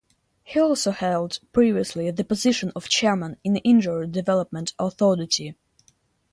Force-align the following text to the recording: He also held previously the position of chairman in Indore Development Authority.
He 0.43 0.59
also 0.59 0.89
held 0.89 1.37
previously 1.53 2.09
the 2.09 2.23
position 2.23 2.71
of 2.75 2.89
chairman 2.89 3.37
in 3.43 3.57
Indore 3.57 4.07
Development 4.07 4.73
Authority. 4.79 5.53